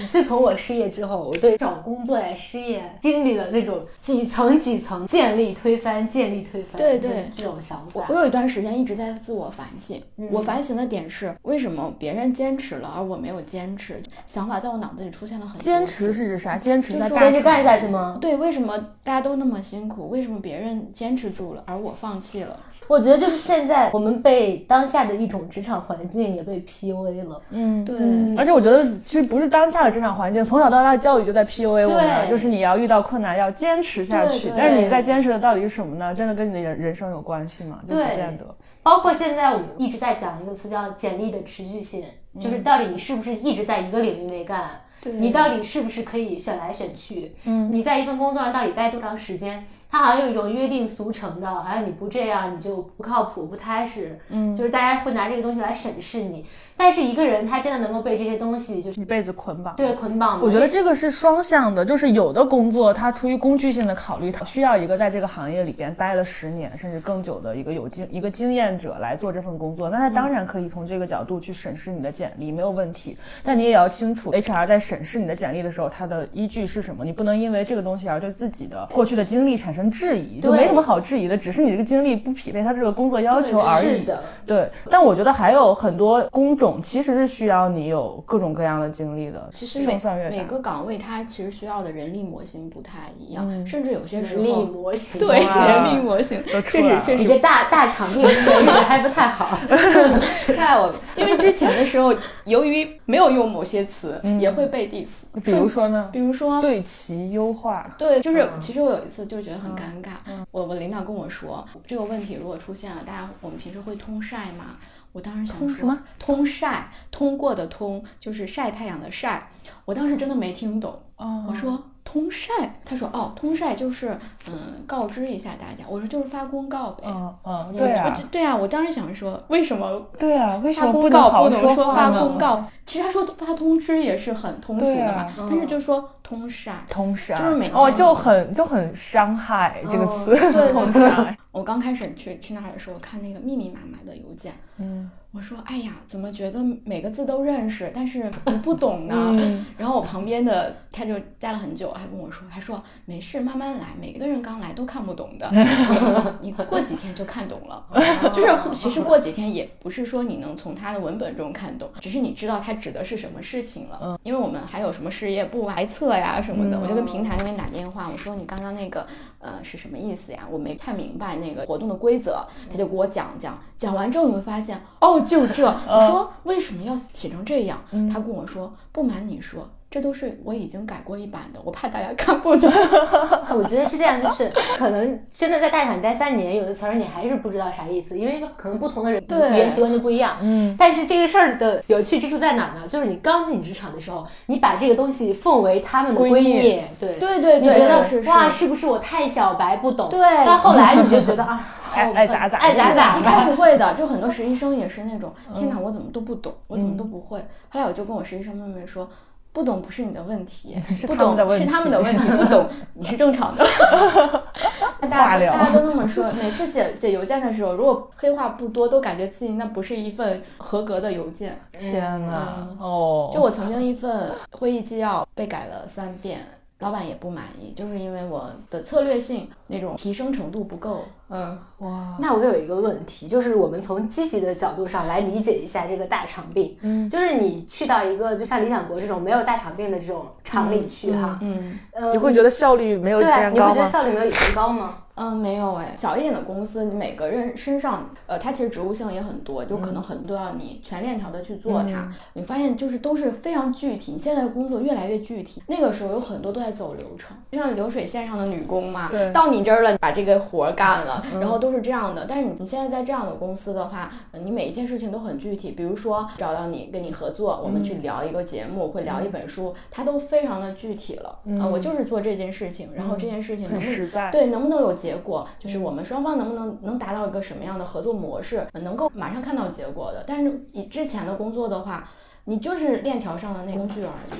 [0.10, 8.06] 自从我失业之后，我对找工作呀、失业经历了那种几层几层建立推翻、建立推翻，对对，这种想法。
[8.10, 14.02] 我有一段时间一直在自我反省，我反省的点是为什么别人坚持了而我没有坚持？
[14.28, 15.62] 想法在我脑子里出现了很多。
[15.62, 16.58] 坚持是指啥？
[16.58, 18.18] 坚持在坚持干下去吗？
[18.20, 20.10] 对，为什么大家都那么辛苦？
[20.10, 22.60] 为什么别人坚持住了而我放弃了？
[22.88, 27.42] 我觉得就是现在我们被当下的一种职场环境也被 PUA 了。
[27.50, 27.98] 嗯，对。
[28.38, 34.52] 而且我觉得其实不是当下的职场环境，从小到大的教育就在 PUA 我们，就是你要遇到困难要坚持下去。
[34.58, 36.14] 但是你在坚持的到底是什么呢？
[36.14, 37.80] 真的跟你的人人生有关系吗？
[37.88, 38.46] 就不见得。
[38.84, 42.06] 包括现在我们一直在讲一个词叫简历的持续性，
[42.40, 44.82] 就是到底你是不是一直在一个领域内干？
[45.04, 47.36] 你到底是不是可以选来选去？
[47.46, 49.64] 嗯，你在一份工作上到底待多长时间？
[49.88, 54.20] 他好像有一种约定俗成的，好像你不这样你就不靠谱、不踏实。
[54.30, 56.44] 嗯，就是大家会拿这个东西来审视你。
[56.78, 59.76] 但是一个人他真的能够被这些东西就是一辈子捆绑？
[59.76, 60.42] 对，捆绑。
[60.42, 69.90] 我觉得这个是双向的，就是有的工作它出于工具性的考虑，它需要一个在这个行业里边待了十年甚至更久的一个有经一个经验者来做这份工作。
[69.90, 73.18] 那他当然可以从这个角度去审视你的简历，没有问题。
[73.44, 77.06] 但你也要清楚，HR 在审视你的简历的时候，他的依据是什么？
[77.06, 80.40] 你不能因为这个东西而对自己的过去的经历产生质疑。
[80.40, 84.06] 就没什么好质疑的，只是你这个经历不匹配他这个工作要求而已。
[84.46, 84.70] 对。
[84.90, 89.50] 但我觉得还有很多工种其实是需要你有各种各样的经历的。
[89.54, 90.00] 其实每
[90.30, 99.58] 每个岗位它其实需要的人力模型不太一样，甚至有些时候人力模型对人力模型确实确实一个大大场面说的还不太好。
[100.56, 105.24] 太我因为之前的时候，由于没有用某些词，也会被 diss。
[105.44, 106.10] 比如说呢？
[106.12, 107.94] 比如说对齐优化。
[107.98, 110.12] 对，就是其实我有一次就觉得很尴尬。
[110.52, 114.78] 我我领导跟我说这个问题如果出现了，大家我们平时会通晒吗？
[115.16, 115.98] 我当时想说什么？
[116.20, 119.50] 通晒，通过的通就是晒太阳的晒。
[119.86, 121.02] 我当时真的没听懂。
[121.48, 124.54] 我说通晒，他说哦，通晒就是嗯
[124.88, 125.84] 告知一下大家。
[125.90, 127.04] 我说就是发公告呗。
[127.08, 128.56] 嗯嗯，对啊，对啊。
[128.56, 130.08] 我当时想说为什么？
[130.18, 132.64] 对啊，为什么不能不能说发公告？
[132.86, 136.10] 其实他说发通知也是很通俗的嘛，但是就说。
[136.26, 141.24] 通晒，通晒就是每天哦，就很就很伤害这个词，对通对杀。
[141.24, 141.38] 对。
[141.52, 149.14] 我刚开始去去那儿的时候，看那个密密麻麻的邮件，嗯，我说哎呀，怎么觉得每个字都认识，但是我不懂呢？
[149.38, 155.52] 嗯然后我旁边的他就待了很久，还跟我说，他说没事，慢慢来，每个人刚来都看不懂的，
[156.40, 157.86] 你过几天就看懂了。
[158.34, 164.18] 就是其实过几天也不是说你能从他的文本中看懂，只是你知道他指的是什么事情了。
[164.24, 169.06] 因为我们还有什么事业部外测呀什么的，我就跟平台那边打电话，我说你刚刚那个
[169.40, 170.48] 呃是什么意思呀？
[170.50, 175.66] 我没太明白那个活动的规则，他就给我讲讲，讲完之后你会发现，哦，就这。
[175.66, 177.80] 我说为什么要写成这样？
[178.14, 179.70] 他跟我说，不瞒你说。
[179.96, 182.70] 这都是我已经改过一版的，我怕大家看不懂。
[183.56, 190.36] 我觉得是这样，就是可能真的在大厂待三年，有的词儿你还是不知道啥意思，因为可能不同的人对语言习惯就不一样。
[190.42, 192.86] 嗯，但是这个事儿的有趣之处在哪儿呢？
[192.86, 198.68] 就是你刚进职场的时候，你把这个东西奉为他们的圭臬圭臬，对对对你觉对，得是是哇，是。
[198.68, 200.10] 不是我太小白不懂？
[200.10, 203.46] 对到后来你就觉得 啊，好爱爱咋咋爱咋咋一开吧。
[203.46, 207.40] 始会的，就很多实习生也是那种，天哪，我怎么都不懂，我怎么都不会。
[207.70, 209.08] 后来我就跟我实习生妹妹说。
[209.56, 213.66] 不懂不是你的问题， 是不懂他们的问是他们的题问题，不懂你是正常的。
[215.00, 221.58] 大家大家都那么说，每次写写邮件的时候，如果黑话不多，都感觉自己那不是一份合格的邮件。
[221.72, 226.46] 天哪，嗯哦，就我曾经一份会议纪要被改了三遍，
[226.86, 231.04] 老板也不满意，就是因为我的策略性那种提升程度不够。
[231.30, 236.78] 嗯，哇，那我有一个问题，就是我们从积极的角度上来理解一下这个大肠病。
[236.82, 243.66] 嗯，就是你去到一个就像理想国这种没有大肠病的这种厂里去哈，嗯呃，你会觉得效率没有对啊，之前高吗？
[243.66, 244.94] 你会觉得效率没有以前高吗？
[245.16, 252.12] 嗯，没有哎，小一点的公司，你每个人身上，呃，它其实职务性也很多，就可能很多要你全链条的去做它。
[252.34, 255.64] 你发现就是都是非常具体，你现在的工作越来越具体。
[255.68, 262.26] 那个时候有很多都在走流程，就像流水线上的女工嘛，对到你这儿了，把这个活儿干了，然后都是这样的。
[262.28, 271.40] 但是你你现在在这样的公司的话，呃你每一件事情都很具体，比如说找到你跟你合作，我们去聊一个节目，会聊一本书，它都非常的具体了。
[271.46, 274.30] 嗯、我就是做这件事情，然后这件事情能实在。
[274.32, 280.24] 对，能不能有结果，就是我们双方能不能能达到一个什么样的合作模式，能够马上看到结果的。
[280.26, 282.10] 但是以之前的工作的话，
[282.46, 284.34] 你就是链条上的那工具而已。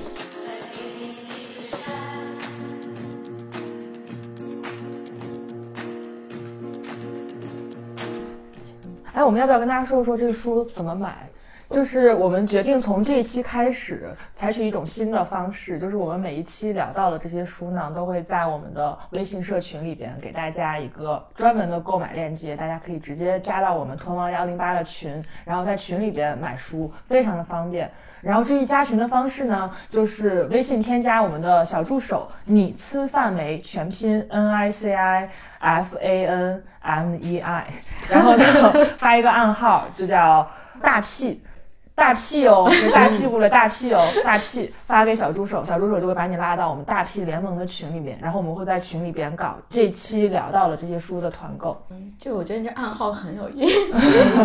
[9.12, 11.30] 哎，我们要不要跟大家说一说这个书怎么买？
[11.68, 27.90] 就是我们决定从这一期开始，采取一种新的方式，就是我们每一期聊到的这些书呢，都会在我们的微信社群里边给大家一个专门的购买链接，大家可以直接加到我们屯王幺零八的群，然后在群里边买书，非常的方便。
[28.22, 37.66] 然后至于加群的方式呢，就是微信添加我们的小助手“你吃饭没”，全拼 N I C I F A N M E I，
[38.08, 38.44] 然后呢
[38.98, 40.48] 发一个暗号，就叫
[40.80, 41.42] 大屁。
[41.96, 51.82] 大屁哦， 是大屁股的大屁哦，大屁发给小助手，小助手就会把你拉到我们大屁联盟的群里面，然后我们会在群里边搞这期聊到了这些书的团购。
[51.90, 53.96] 嗯就我觉得你这暗号很有意思。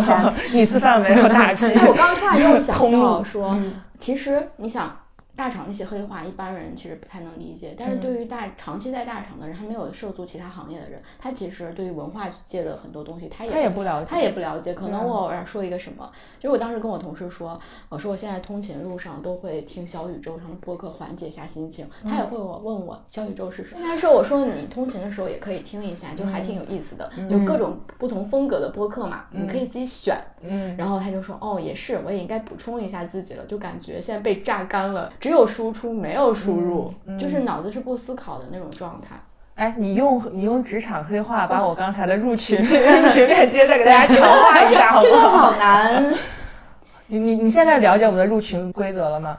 [0.52, 1.66] 你吃饭没有大屁？
[1.76, 3.56] 哎， 我刚刚突然又想到说，
[3.98, 4.90] 其实你想。
[5.34, 7.74] 大厂那些黑话，一般人其实不太能理解。
[7.76, 14.74] 但是对于大长期在大厂的人，还没有涉足其他行业的人，他其实对于文化界的很多东西，他也他也不了解，他也不了解。
[14.74, 17.58] 可能我偶尔说一个什么，就是我当时跟我同事说，
[17.88, 21.88] 我说我现在通勤路上都会听小宇宙上的播客缓解一下心情。
[22.04, 23.80] 他也会我问我小宇宙是什么。
[23.84, 30.16] 他说我说你通勤的时候也可以听一下，就还挺有意思的，就各种不同风格的播客嘛，你可以自己选。
[30.44, 39.14] 嗯，然后他就说哦也是，我也应该补充一下自己了，就感觉现在被榨干了，只有输出没有输入，就是脑子是不思考的那种状态。
[39.54, 45.28] 哎，你用你用职场黑话把我刚才的入群入群链接再给大家强化一下，好不这个好？
[45.28, 46.12] 好难。
[47.06, 49.38] 你你你现在了解我们的入群规则了吗？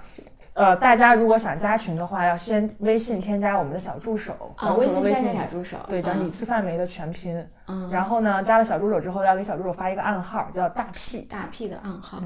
[0.53, 7.45] 呃，大家如果想加群的话，要先微信添加我们的小助手，啊，小助微信加手的微信小助手，对，叫嗯你吃饭没的全拼。
[7.67, 11.23] 嗯，然后呢，加了小助手之后，要给小助手发一个暗号，叫大 P，。
[11.23, 12.21] 大 P 的暗号。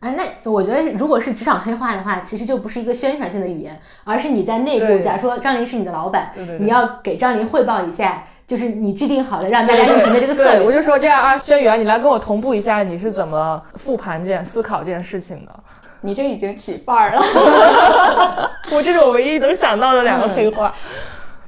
[0.00, 10.70] 哎，那我觉得如果是职场黑话的话，其实就不是一个宣传性的语言，而是你在内部，假如说张琳是你的老板，对对对你要给张琳汇报一下，就是你制定好的让大家入群的这个策略，我。
[10.70, 15.54] 就说这样啊，轩辕，你来跟我同步一下，你是怎么复盘这件、思考这件事情的？
[16.02, 17.22] 你这已经起范儿了。
[18.70, 20.72] 我这是我唯一能想到的两个黑话。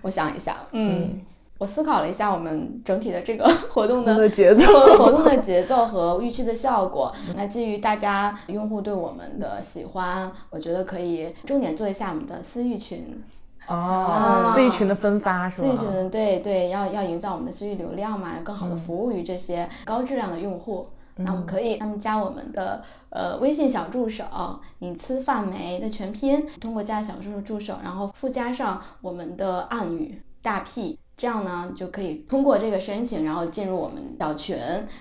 [0.01, 1.21] 我想一下，嗯，
[1.59, 4.65] 我思考了一下我们整体的这个 活动的的节奏
[4.97, 7.13] 活动的节奏和预期的效果。
[7.35, 13.23] 那基于大家用户对我们的喜欢，我觉得可以重点做一下我们的私域群。
[13.67, 20.89] 哦私域群的分发是吧私域群对对，要要营造我们的私域流量嘛，更好的服务于这些高质量的用户。
[21.17, 22.81] 那我们可以他们加我们的
[23.11, 24.25] 呃微信小助手
[24.79, 30.97] “你吃饭没”的全拼，通过加小助手助手，然后附加上我们的暗语大 P。
[31.19, 34.57] 这样呢，就可以通过这个申请，然后进入我们小群。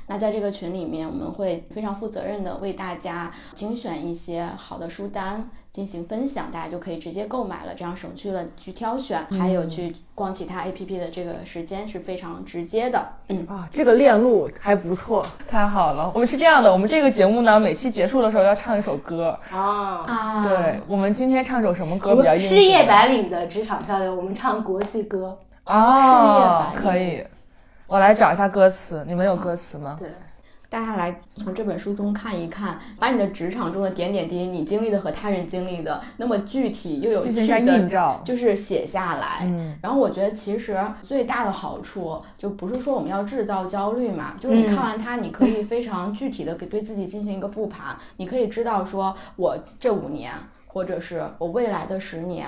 [0.07, 13.07] 那在这个群里面，我们会非常负责任的为大家精选一些好的书单进行分享，大家就可以直接购买了，这样省去了去挑选，还有去逛其他 APP 的这个时间是非常直接的。
[13.29, 16.11] 嗯啊，这个链路还不错，太好了。
[16.15, 20.43] 我们是这样的，我们这个节目呢，每期结束的时候要唱一首歌啊啊。
[20.49, 22.49] 对，我们今天唱首什么歌比较应景？
[22.49, 25.37] 事业白领的职场漂流，我们唱国际歌。
[25.67, 27.23] 哦，可以，
[27.87, 29.03] 我来找一下歌词。
[29.05, 29.97] 你们有歌词吗？
[29.99, 30.09] 对，
[30.69, 39.39] 大家来从这本书中看一看，把你的职场中的点点滴滴，你经历的和他人经历的那么具体又有进行一下映照，就是写下来。
[39.41, 50.31] 嗯，然后我觉得其实最大的好处就不是说我们要制造焦虑嘛，就是你看完它，你可以非常具体的给对自己进行一个复盘，你可以知道说我这五年，
[50.67, 52.47] 或者是我未来的十年。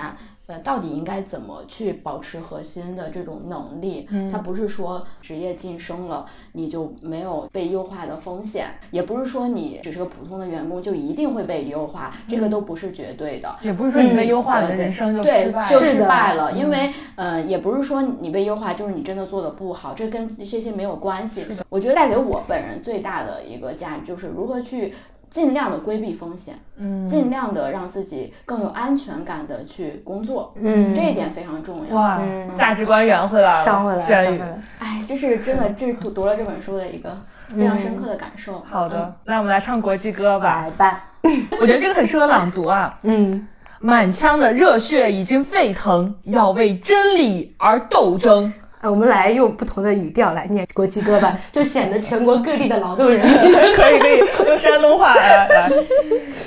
[0.49, 4.07] 呃，到底应该怎么去保持核心的这种能力？
[4.09, 13.55] 嗯，它不是说职业晋升了你就没有被优化的风险，也不是说你只是个普通的员工就一定会被优化，这个都不是绝对的。
[13.61, 16.51] 也不是说你被优化了，人生就失败就失败了。
[16.53, 21.45] 因为呃，也不是说你被优化就是你真的做的不好，这跟这些没有关系。
[21.69, 24.95] 我觉得带给我本人最大的一个价值就是如何去。
[25.30, 31.95] 尽量的规避风险，嗯，尽量的让自己更有安全感的去工作，嗯，这一点非常重要。
[31.95, 32.19] 哇，
[32.57, 34.41] 价值观圆回来了，上回来，轩宇，
[34.80, 37.15] 哎，这是真的，这是读读了这本书的一个
[37.55, 38.63] 非常深刻的感受。
[38.65, 40.61] 好的，那我们来唱国际歌吧。
[40.61, 41.03] 来吧，
[41.61, 42.97] 我觉得这个很适合朗读啊。
[43.03, 43.47] 嗯，
[43.80, 48.51] 满腔的热血已经沸腾，要为真理而斗争。
[48.82, 53.21] 哎，我们来用不同的语调来念国际歌吧， 就显得全国各地的劳动人
[53.75, 55.71] 可以可以用山东话来来，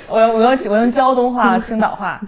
[0.09, 2.19] 我我用我用胶东话、青岛话。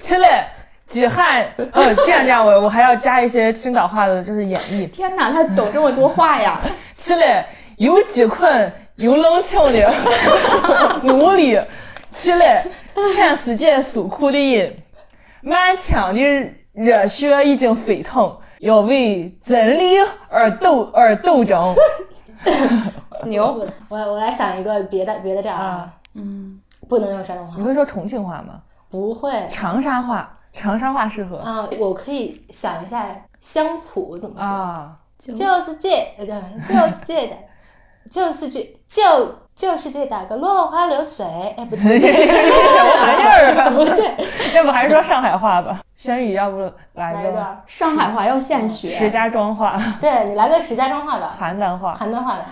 [0.00, 0.46] 起来，
[0.86, 4.88] 几汉，呃，这样这样，我我还要加一些青岛话的，就是演绎。
[4.90, 6.60] 天哪，他懂这么多话呀！
[6.94, 7.46] 起来，
[7.78, 9.92] 有饥困，有冷清的
[11.02, 11.58] 努力，
[12.12, 12.64] 起来，
[13.14, 14.76] 全世界受苦的人，
[15.40, 16.20] 满腔的
[16.74, 18.36] 热血已经沸腾。
[18.60, 19.96] 要为真理
[20.28, 21.74] 而斗而斗争，
[23.24, 23.60] 牛！
[23.88, 27.54] 我我来想一个别的别的这样啊，嗯，不能用山东话。
[27.56, 28.62] 你会说重庆话吗？
[28.90, 29.46] 不会。
[29.50, 31.38] 长沙话，长沙话适合。
[31.38, 33.08] 啊，我可以想一下
[33.40, 34.98] 乡普怎么说啊？
[35.18, 37.36] 就是这，对，就是这的，
[38.10, 41.26] 就是这，就就是这打个落花流水。
[41.56, 43.70] 哎，不对， 什么玩意儿啊？
[43.70, 45.78] 不对，要不还是说上海话吧？
[45.94, 49.76] 轩宇，要不来个上海话要现学，石家庄话。
[50.00, 52.44] 对你来个石家庄话吧，邯郸话，邯郸话的。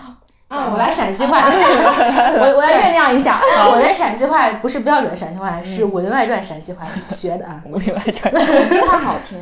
[0.49, 1.39] 啊，我来陕西话，
[2.39, 3.41] 我我要酝酿一下。
[3.69, 8.33] 我来陕西话不是标准陕西话，是《武林外传》陕西话学的啊，《武林外传》
[8.89, 9.37] 太好听。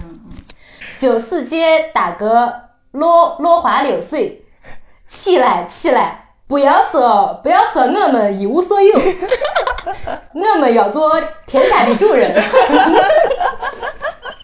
[0.98, 2.52] 九四街打个
[2.92, 4.45] 落落花流水，
[5.16, 8.94] 起来起来，不要说不要说我们一无所有，
[10.36, 11.10] 我们要做
[11.48, 12.36] 天下的主人。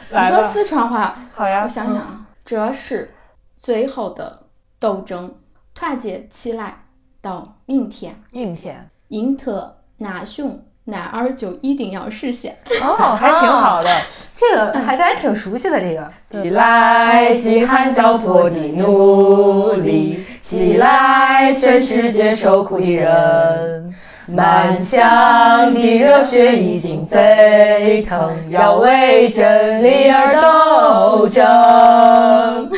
[0.09, 3.13] 你说四川话，好呀，我想想啊，这是
[3.57, 4.43] 最后的
[4.79, 5.35] 斗争，
[5.73, 6.85] 团结起来
[7.21, 8.21] 到明天。
[8.31, 12.55] 明天，英特纳雄男儿就一定要实现。
[12.81, 13.89] 哦，还挺好的，
[14.35, 16.11] 这个还还挺熟悉的这个。
[16.43, 23.93] 起来，饥寒交迫的奴隶，起来，全世界受苦的人。
[24.27, 32.71] 满腔的热血已经沸腾，要为真理而斗争。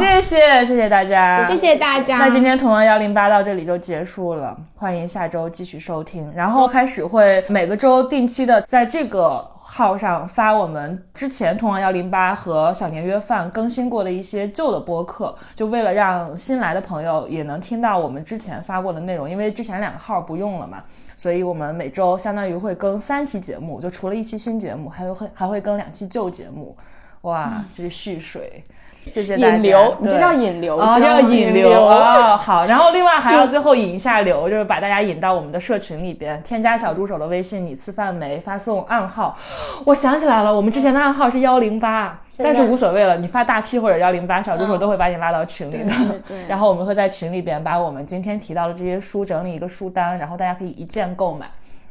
[0.00, 2.18] 谢谢谢谢大家，谢谢大家。
[2.18, 6.32] 那今天同行幺零八到这里就结束了，欢迎下周继续收听。
[6.34, 9.46] 然后开始会每个周定期的在这个。
[9.72, 20.82] 号上发我们之前同行幺零八和小年约饭更新过的一些旧的播客，就为了让新来的朋友也能听到我们之前发过的内容，因为之前两个号不用了嘛，
[21.16, 26.76] 所以我们每周相当于会更三期节目，就除了一期新节目，还会还会更两期旧节目，
[27.20, 28.64] 哇，这是蓄水。
[29.06, 29.56] 谢谢大家。
[29.56, 32.36] 引流，你这叫引流啊，叫引流啊。
[32.38, 38.38] 好，然后另外还要最后引一下流，就是把大家引到我们的社群里边，添加小助手的微信，你吃饭没？
[38.38, 39.36] 发送暗号。
[39.84, 45.92] 我想起来了，我们之前的暗号是幺零八，但是无所谓了，你发大 P 或者幺零八，小助手都会把你拉到群里的。
[46.26, 46.46] 对。
[46.48, 51.46] 然后我们会在群里边把我们今天提到的这些书整理一个书单，然后大家可以一键购买。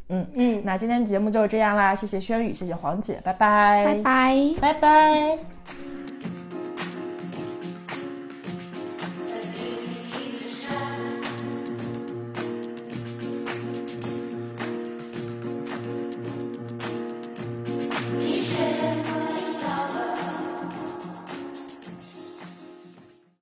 [0.10, 5.89] 嗯嗯，那今天节目就是这样啦，谢谢轩宇，谢谢黄姐，拜拜，拜拜，拜拜。